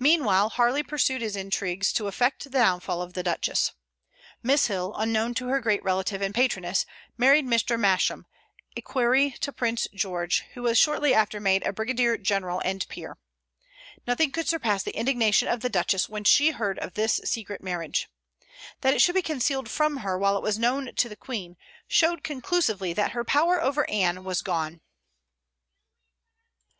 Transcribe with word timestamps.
Meanwhile 0.00 0.48
Harley 0.48 0.82
pursued 0.82 1.22
his 1.22 1.36
intrigues 1.36 1.92
to 1.92 2.08
effect 2.08 2.42
the 2.42 2.50
downfall 2.58 3.00
of 3.00 3.12
the 3.12 3.22
Duchess. 3.22 3.70
Miss 4.42 4.66
Hill, 4.66 4.92
unknown 4.98 5.32
to 5.34 5.46
her 5.46 5.60
great 5.60 5.80
relative 5.84 6.20
and 6.20 6.34
patroness, 6.34 6.84
married 7.16 7.46
Mr. 7.46 7.78
Masham, 7.78 8.26
equerry 8.74 9.30
to 9.40 9.52
Prince 9.52 9.86
George, 9.94 10.40
who 10.54 10.62
was 10.62 10.76
shortly 10.76 11.14
after 11.14 11.38
made 11.38 11.62
a 11.64 11.72
brigadier 11.72 12.16
general 12.18 12.60
and 12.64 12.84
peer. 12.88 13.16
Nothing 14.08 14.32
could 14.32 14.48
surpass 14.48 14.82
the 14.82 14.96
indignation 14.96 15.46
of 15.46 15.60
the 15.60 15.70
Duchess 15.70 16.08
when 16.08 16.24
she 16.24 16.50
heard 16.50 16.80
of 16.80 16.94
this 16.94 17.20
secret 17.24 17.62
marriage. 17.62 18.08
That 18.80 18.92
it 18.94 19.00
should 19.02 19.14
be 19.14 19.22
concealed 19.22 19.68
from 19.70 19.98
her 19.98 20.18
while 20.18 20.36
it 20.36 20.42
was 20.42 20.58
known 20.58 20.92
to 20.96 21.08
the 21.08 21.14
Queen, 21.14 21.56
showed 21.86 22.24
conclusively 22.24 22.92
that 22.94 23.12
her 23.12 23.22
power 23.22 23.62
over 23.62 23.88
Anne 23.88 24.24
was 24.24 24.42
gone. 24.42 24.80